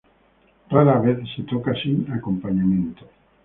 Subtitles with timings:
[0.71, 3.05] Rara vez se toca sin acompañamiento.